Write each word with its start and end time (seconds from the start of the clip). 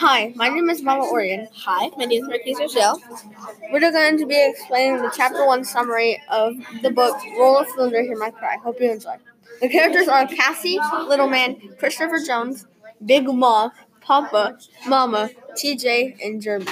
Hi, 0.00 0.32
my 0.34 0.48
name 0.48 0.70
is 0.70 0.80
Mama 0.80 1.04
Orion. 1.04 1.46
Hi, 1.54 1.90
my 1.98 2.06
name 2.06 2.22
is 2.22 2.28
Marquise 2.30 2.58
Rochelle. 2.58 3.02
We're 3.70 3.80
going 3.80 4.16
to 4.16 4.24
be 4.24 4.48
explaining 4.48 5.02
the 5.02 5.12
chapter 5.14 5.46
one 5.46 5.62
summary 5.62 6.18
of 6.30 6.54
the 6.80 6.90
book 6.90 7.18
Roll 7.38 7.58
of 7.58 7.68
Thunder, 7.76 8.00
Hear 8.02 8.16
My 8.16 8.30
Cry. 8.30 8.56
Hope 8.62 8.80
you 8.80 8.92
enjoy. 8.92 9.16
The 9.60 9.68
characters 9.68 10.08
are 10.08 10.26
Cassie, 10.26 10.78
Little 11.06 11.28
Man, 11.28 11.60
Christopher 11.78 12.18
Jones, 12.26 12.66
Big 13.04 13.26
Mom, 13.26 13.72
Papa, 14.00 14.56
Mama, 14.86 15.28
TJ, 15.62 16.16
and 16.24 16.40
Jeremy. 16.40 16.64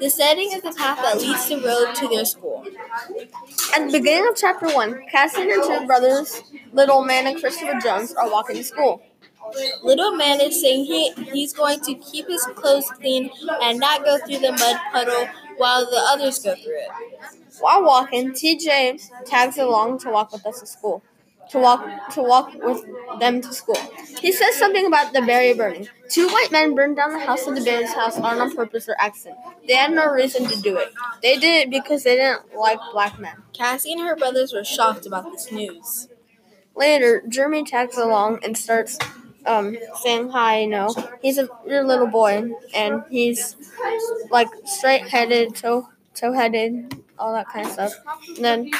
The 0.00 0.08
setting 0.08 0.50
is 0.50 0.62
the 0.62 0.72
path 0.72 1.02
that 1.02 1.20
leads 1.20 1.46
the 1.50 1.56
road 1.56 1.94
to 1.96 2.08
their 2.08 2.24
school. 2.24 2.64
At 3.74 3.84
the 3.84 3.92
beginning 3.92 4.26
of 4.26 4.36
chapter 4.36 4.74
one, 4.74 5.02
Cassie 5.12 5.42
and 5.42 5.50
her 5.50 5.80
two 5.80 5.86
brothers, 5.86 6.42
Little 6.72 7.04
Man 7.04 7.26
and 7.26 7.38
Christopher 7.38 7.78
Jones, 7.82 8.14
are 8.14 8.30
walking 8.30 8.56
to 8.56 8.64
school. 8.64 9.02
Little 9.82 10.12
man 10.12 10.40
is 10.40 10.60
saying 10.60 10.84
he, 10.84 11.12
he's 11.32 11.52
going 11.52 11.80
to 11.80 11.94
keep 11.94 12.28
his 12.28 12.44
clothes 12.54 12.90
clean 12.90 13.30
and 13.62 13.78
not 13.78 14.04
go 14.04 14.18
through 14.18 14.38
the 14.38 14.52
mud 14.52 14.76
puddle 14.92 15.28
while 15.56 15.84
the 15.84 16.00
others 16.10 16.38
go 16.38 16.54
through 16.54 16.78
it. 16.78 16.90
While 17.60 17.84
walking, 17.84 18.32
TJ 18.32 19.24
tags 19.24 19.58
along 19.58 19.98
to 20.00 20.10
walk 20.10 20.32
with 20.32 20.46
us 20.46 20.60
to 20.60 20.66
school. 20.66 21.02
To 21.50 21.58
walk 21.58 22.10
to 22.12 22.22
walk 22.22 22.52
with 22.62 22.84
them 23.20 23.40
to 23.40 23.52
school. 23.54 23.78
He 24.20 24.32
says 24.32 24.54
something 24.56 24.84
about 24.86 25.14
the 25.14 25.22
Berry 25.22 25.54
burning. 25.54 25.88
Two 26.10 26.28
white 26.28 26.52
men 26.52 26.74
burned 26.74 26.96
down 26.96 27.12
the 27.12 27.24
house 27.24 27.46
of 27.46 27.54
the 27.54 27.62
Bailey's 27.62 27.94
house 27.94 28.18
on 28.18 28.38
on 28.38 28.54
purpose 28.54 28.86
or 28.86 28.96
accident. 28.98 29.38
They 29.66 29.74
had 29.74 29.92
no 29.92 30.10
reason 30.10 30.44
to 30.46 30.60
do 30.60 30.76
it. 30.76 30.92
They 31.22 31.36
did 31.38 31.66
it 31.66 31.70
because 31.70 32.04
they 32.04 32.16
didn't 32.16 32.54
like 32.54 32.78
black 32.92 33.18
men. 33.18 33.42
Cassie 33.54 33.92
and 33.92 34.02
her 34.02 34.14
brothers 34.14 34.52
were 34.52 34.62
shocked 34.64 35.06
about 35.06 35.32
this 35.32 35.50
news. 35.50 36.08
Later, 36.76 37.22
Jeremy 37.28 37.64
tags 37.64 37.96
along 37.98 38.40
and 38.44 38.56
starts 38.56 38.98
um, 39.48 39.76
saying 40.02 40.30
hi. 40.30 40.60
You 40.60 40.68
know, 40.68 40.94
he's 41.22 41.38
a 41.38 41.48
little 41.66 42.06
boy, 42.06 42.50
and 42.74 43.02
he's 43.10 43.56
like 44.30 44.48
straight 44.64 45.08
headed, 45.08 45.54
toe 45.56 45.88
toe 46.14 46.32
headed, 46.32 46.94
all 47.18 47.32
that 47.34 47.48
kind 47.48 47.66
of 47.66 47.72
stuff. 47.72 47.94
And 48.36 48.44
then 48.44 48.70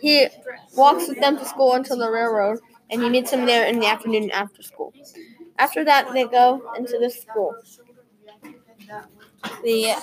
he 0.00 0.28
walks 0.76 1.08
with 1.08 1.20
them 1.20 1.38
to 1.38 1.44
school 1.44 1.74
until 1.74 1.98
the 1.98 2.10
railroad, 2.10 2.60
and 2.90 3.02
he 3.02 3.08
meets 3.10 3.30
them 3.30 3.46
there 3.46 3.66
in 3.66 3.80
the 3.80 3.86
afternoon 3.86 4.30
after 4.30 4.62
school. 4.62 4.92
After 5.58 5.84
that, 5.84 6.12
they 6.12 6.24
go 6.24 6.72
into 6.76 6.98
the 6.98 7.10
school. 7.10 7.54
They 9.62 9.94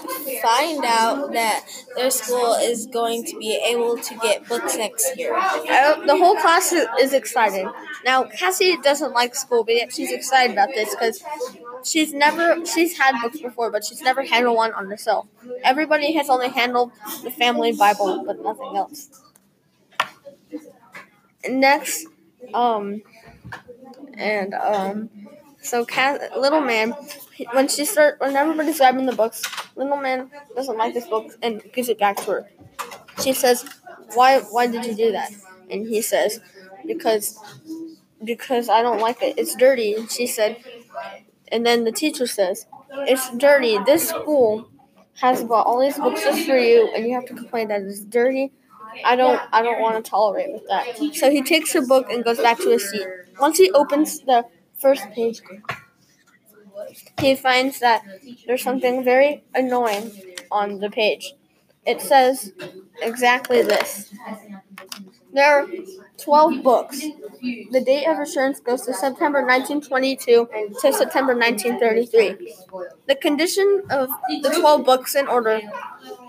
find 0.42 0.84
out 0.86 1.32
that 1.34 1.66
their 1.96 2.10
school 2.10 2.54
is 2.56 2.88
going 2.88 3.24
to 3.26 3.38
be 3.38 3.56
able 3.68 3.98
to 3.98 4.16
get 4.18 4.48
books 4.48 4.76
next 4.78 5.18
year. 5.18 5.34
The 5.34 6.16
whole 6.18 6.36
class 6.36 6.72
is, 6.74 6.88
is 7.00 7.14
excited. 7.14 7.68
Now, 8.06 8.24
Cassie 8.24 8.78
doesn't 8.84 9.14
like 9.14 9.36
school, 9.36 9.64
but 9.64 9.76
yet 9.76 9.94
she's 9.94 10.12
excited 10.12 10.54
about 10.54 10.70
this 10.70 10.94
because 10.94 11.24
she's 11.84 12.14
never 12.14 12.66
she's 12.66 12.98
had 12.98 13.22
books 13.22 13.40
before, 13.40 13.72
but 13.72 13.86
she's 13.86 14.02
never 14.02 14.24
handled 14.24 14.58
one 14.58 14.74
on 14.74 14.88
herself. 14.90 15.28
Everybody 15.64 16.14
has 16.14 16.30
only 16.30 16.50
handled 16.50 16.92
the 17.24 17.32
family 17.32 17.74
Bible, 17.74 18.24
but 18.26 18.42
nothing 18.42 18.76
else. 18.76 19.10
Next, 21.48 22.06
um, 22.54 23.02
and 24.18 24.54
um, 24.54 25.10
so 25.68 25.86
Cat, 25.86 26.38
little 26.38 26.62
man, 26.62 26.94
when 27.54 27.68
she 27.68 27.86
start 27.86 28.20
when 28.20 28.36
everybody's 28.36 28.78
grabbing 28.78 29.06
the 29.06 29.16
books, 29.16 29.44
little 29.76 29.98
man 29.98 30.32
doesn't 30.56 30.78
like 30.78 30.94
this 30.94 31.08
book 31.08 31.32
and 31.42 31.62
gives 31.74 31.90
it 31.90 32.00
back 32.00 32.18
to 32.18 32.32
her. 32.32 32.50
She 33.24 33.34
says, 33.34 33.66
"Why? 34.16 34.40
Why 34.42 34.68
did 34.68 34.86
you 34.86 34.96
do 34.96 35.12
that?" 35.14 35.32
And 35.70 35.88
he 35.88 36.02
says, 36.02 36.42
"Because, 36.86 37.40
because 38.24 38.70
I 38.70 38.82
don't 38.82 39.00
like 39.00 39.22
it. 39.24 39.36
It's 39.38 39.56
dirty." 39.56 39.96
And 39.96 40.12
she 40.12 40.28
said, 40.28 40.58
and 41.52 41.66
then 41.66 41.84
the 41.84 41.92
teacher 41.92 42.28
says, 42.28 42.66
"It's 43.08 43.30
dirty. 43.38 43.78
This 43.86 44.10
school 44.10 44.70
has 45.22 45.44
bought 45.44 45.66
all 45.66 45.80
these 45.80 45.98
books 45.98 46.24
just 46.24 46.46
for 46.46 46.58
you, 46.58 46.90
and 46.96 47.06
you 47.08 47.14
have 47.16 47.26
to 47.26 47.34
complain 47.34 47.70
that 47.70 47.82
it's 47.82 48.02
dirty." 48.02 48.52
I 49.06 49.16
don't 49.16 49.40
I 49.54 49.62
don't 49.62 49.82
want 49.82 50.04
to 50.04 50.10
tolerate 50.10 50.52
with 50.52 50.68
that. 50.70 50.98
So 51.16 51.30
he 51.30 51.42
takes 51.44 51.76
a 51.76 51.82
book 51.82 52.10
and 52.12 52.24
goes 52.24 52.40
back 52.40 52.58
to 52.60 52.70
his 52.70 52.90
seat. 52.90 53.06
Once 53.40 53.58
he 53.58 53.72
opens 53.72 54.20
the 54.22 54.46
first 54.78 55.10
page, 55.12 55.42
he 57.20 57.36
finds 57.36 57.80
that 57.80 58.04
there's 58.46 58.64
something 58.64 59.04
very 59.04 59.44
annoying 59.54 60.12
on 60.52 60.80
the 60.80 60.90
page. 60.90 61.34
It 61.86 62.02
says 62.02 62.54
exactly 63.02 63.62
this. 63.62 64.14
There 65.34 65.62
are 65.62 65.68
12 66.18 66.64
books. 66.64 67.00
The 67.72 67.82
date 67.86 68.06
of 68.08 68.20
assurance 68.20 68.60
goes 68.60 68.82
to 68.86 68.94
September 68.94 69.42
1922 69.46 70.50
to 70.82 70.94
September 70.94 71.36
1933. 71.36 72.56
The 73.08 73.16
condition 73.16 73.84
of 73.90 74.10
the 74.42 74.50
12 74.50 74.84
books 74.86 75.16
in 75.16 75.28
order. 75.28 75.62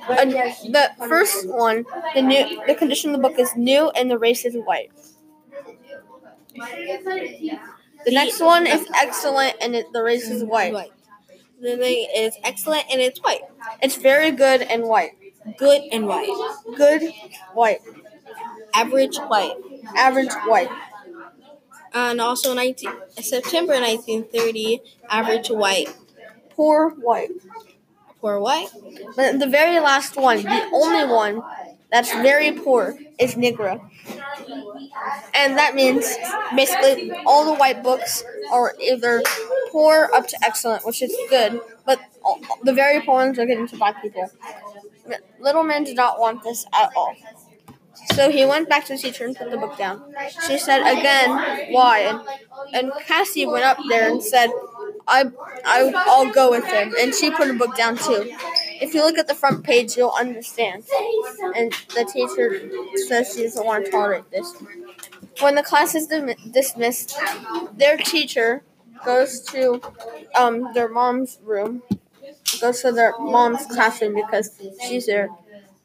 The 0.09 0.91
first 1.09 1.49
one, 1.49 1.85
the 2.15 2.23
new, 2.23 2.63
the 2.67 2.75
condition 2.75 3.15
of 3.15 3.21
the 3.21 3.29
book 3.29 3.39
is 3.39 3.57
new 3.57 3.91
and 3.91 4.11
the 4.11 4.19
race 4.19 4.45
is 4.45 4.55
white. 4.55 4.91
The 8.09 8.15
next 8.15 8.41
one 8.41 8.67
is 8.67 8.89
excellent 8.95 9.57
and 9.61 9.77
it, 9.77 9.93
the 9.93 10.03
race 10.03 10.31
is 10.31 10.43
white. 10.43 10.73
White. 10.73 10.93
The 11.61 11.77
thing 11.77 12.09
is 12.17 12.39
excellent 12.43 12.85
and 12.91 13.03
it's 13.03 13.21
white. 13.21 13.43
It's 13.83 13.97
very 13.97 14.31
good 14.31 14.63
and 14.63 14.85
white. 14.85 15.11
Good 15.59 15.83
and 15.93 16.07
white. 16.07 16.31
Good, 16.75 17.13
white. 17.53 17.81
Average 18.75 19.19
white. 19.19 19.53
Average, 19.95 20.33
white. 20.47 20.71
And 21.93 22.19
also 22.19 22.55
19, 22.55 22.91
September 23.21 23.75
1930, 23.75 24.81
average 25.11 25.51
white. 25.51 25.95
Poor, 26.49 26.89
white. 26.89 27.29
Poor 28.23 28.41
white. 28.41 28.69
But 29.17 29.39
the 29.39 29.49
very 29.49 29.81
last 29.81 30.17
one, 30.17 30.43
the 30.45 30.71
only 30.73 31.13
one 31.13 31.43
that's 31.91 32.13
very 32.13 32.53
poor, 32.53 32.99
is 33.19 33.35
Negro. 33.35 33.81
And 35.35 35.57
that 35.57 35.75
means 35.75 36.17
basically 36.55 37.13
all 37.27 37.45
the 37.45 37.55
white 37.55 37.83
books 37.83 38.25
are 38.53 38.75
either 38.81 39.23
poor 39.71 40.11
up 40.15 40.27
to 40.29 40.37
excellent, 40.43 40.85
which 40.85 41.03
is 41.03 41.15
good, 41.31 41.61
but 41.87 42.01
all, 42.23 42.41
the 42.63 42.73
very 42.73 43.01
poor 43.01 43.17
ones 43.17 43.39
are 43.39 43.47
getting 43.47 43.67
to 43.69 43.77
black 43.77 44.03
people. 44.03 44.31
Little 45.41 45.63
man 45.65 45.85
did 45.85 45.97
not 45.97 46.21
want 46.21 46.43
this 46.43 46.67
at 46.75 46.91
all. 46.97 47.15
So 48.15 48.31
he 48.31 48.45
went 48.45 48.69
back 48.69 48.85
to 48.87 48.95
the 48.95 48.99
teacher 48.99 49.25
and 49.25 49.37
put 49.37 49.51
the 49.51 49.57
book 49.57 49.77
down. 49.77 50.03
She 50.47 50.59
said 50.59 50.81
again, 50.81 51.31
why? 51.73 52.01
And, 52.01 52.21
and 52.75 52.93
Cassie 53.07 53.47
went 53.47 53.65
up 53.65 53.79
there 53.89 54.11
and 54.11 54.23
said, 54.23 54.51
I, 55.07 55.25
I, 55.65 55.93
I'll 55.95 56.31
go 56.33 56.51
with 56.51 56.65
him. 56.65 56.95
And 57.01 57.15
she 57.15 57.31
put 57.31 57.49
her 57.49 57.55
book 57.55 57.77
down 57.77 57.97
too. 57.97 58.35
If 58.81 58.95
you 58.95 59.03
look 59.03 59.19
at 59.19 59.27
the 59.29 59.35
front 59.35 59.65
page, 59.65 59.97
you'll 59.97 60.11
understand. 60.19 60.85
And 61.57 61.73
the 61.95 62.05
teacher 62.13 62.71
says 63.09 63.35
she 63.35 63.45
doesn't 63.45 63.65
want 63.67 63.87
to 63.87 63.91
tolerate 63.91 64.31
this. 64.31 64.55
When 65.41 65.55
the 65.55 65.63
class 65.63 65.95
is 65.95 66.07
dim- 66.09 66.35
dismissed, 66.51 67.17
their 67.77 67.97
teacher 67.97 68.63
goes 69.05 69.41
to 69.53 69.81
um, 70.37 70.73
their 70.75 70.89
mom's 70.89 71.39
room, 71.43 71.83
goes 72.61 72.83
to 72.83 72.93
their 72.93 73.15
mom's 73.19 73.67
classroom 73.67 74.15
because 74.15 74.61
she's 74.87 75.07
there, 75.07 75.31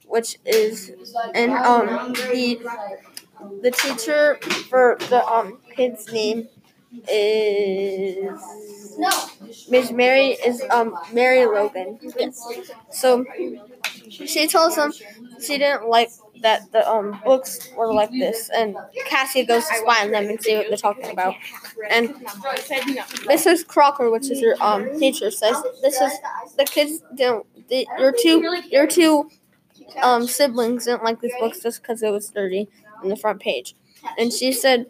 which 0.08 0.40
is, 0.46 0.92
and 1.36 1.54
um, 1.54 2.14
the 2.14 2.60
the 3.62 3.72
teacher 3.72 4.38
for 4.70 4.98
the 5.10 5.26
um 5.28 5.60
kid's 5.76 6.12
name 6.12 6.48
is 7.10 8.96
no. 8.98 9.10
Miss 9.70 9.92
Mary 9.92 10.30
is 10.32 10.62
um 10.72 10.98
Mary 11.14 11.46
Logan. 11.46 12.00
Yes. 12.18 12.46
So 12.92 13.26
she 14.10 14.48
tells 14.48 14.76
them 14.76 14.94
she 15.42 15.58
didn't 15.58 15.88
like 15.90 16.12
that 16.42 16.72
the 16.72 16.88
um 16.90 17.20
books 17.24 17.70
were 17.78 17.94
like 17.94 18.12
this, 18.12 18.50
and 18.56 18.76
Cassie 19.08 19.46
goes 19.46 19.66
to 19.68 19.76
spy 19.76 20.04
on 20.06 20.12
them 20.12 20.28
and 20.30 20.42
see 20.42 20.56
what 20.56 20.68
they're 20.68 20.78
talking 20.78 21.10
about. 21.10 21.36
And 21.90 22.10
Mrs. 23.28 23.64
Crocker, 23.64 24.10
which 24.12 24.30
is 24.30 24.42
your 24.42 24.56
um 24.62 24.98
teacher, 25.00 25.32
says 25.32 25.56
this 25.82 26.00
is 26.02 26.12
the 26.58 26.66
kids 26.66 27.02
don't 27.16 27.46
your 27.70 28.14
two 28.14 28.62
your 28.70 28.88
two 28.88 29.30
um 30.02 30.28
siblings 30.28 30.86
didn't 30.86 31.04
like 31.04 31.22
these 31.22 31.34
books 31.40 31.62
just 31.62 31.82
because 31.82 32.04
it 32.04 32.12
was 32.12 32.30
dirty 32.30 32.70
in 33.04 33.10
the 33.10 33.18
front 33.18 33.40
page, 33.42 33.76
and 34.18 34.32
she 34.34 34.52
said. 34.52 34.88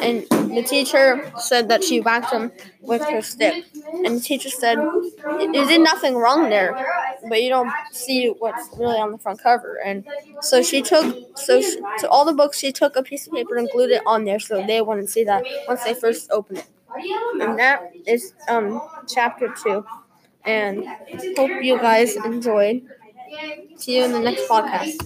And 0.00 0.26
the 0.56 0.62
teacher 0.62 1.32
said 1.38 1.68
that 1.68 1.82
she 1.84 2.00
whacked 2.00 2.32
him 2.32 2.52
with 2.82 3.04
her 3.10 3.20
stick. 3.22 3.64
And 4.04 4.16
the 4.16 4.20
teacher 4.20 4.48
said, 4.50 4.78
"You 4.78 5.52
did 5.66 5.80
nothing 5.80 6.14
wrong 6.16 6.48
there, 6.50 6.72
but 7.28 7.42
you 7.42 7.48
don't 7.48 7.70
see 7.92 8.28
what's 8.38 8.68
really 8.78 8.98
on 8.98 9.12
the 9.12 9.18
front 9.18 9.42
cover." 9.42 9.78
And 9.84 10.04
so 10.40 10.62
she 10.62 10.82
took, 10.82 11.16
so 11.36 11.60
she, 11.60 11.76
to 12.00 12.08
all 12.08 12.24
the 12.24 12.32
books, 12.32 12.58
she 12.58 12.72
took 12.72 12.96
a 12.96 13.02
piece 13.02 13.26
of 13.26 13.32
paper 13.32 13.56
and 13.56 13.68
glued 13.70 13.90
it 13.90 14.02
on 14.06 14.24
there 14.24 14.38
so 14.38 14.64
they 14.64 14.80
wouldn't 14.80 15.10
see 15.10 15.24
that 15.24 15.44
once 15.66 15.84
they 15.84 15.94
first 15.94 16.30
opened 16.30 16.58
it. 16.58 16.66
And 17.40 17.58
that 17.58 17.92
is 18.06 18.32
um 18.48 18.80
chapter 19.08 19.52
two. 19.62 19.84
And 20.44 20.84
hope 21.36 21.50
you 21.62 21.78
guys 21.78 22.16
enjoyed. 22.16 22.82
See 23.76 23.96
you 23.98 24.04
in 24.04 24.12
the 24.12 24.20
next 24.20 24.48
podcast. 24.48 24.96